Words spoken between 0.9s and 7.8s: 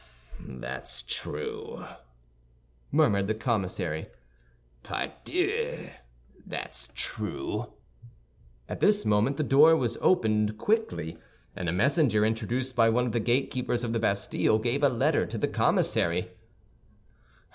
true," murmured the commissary; "pardieu, that's true."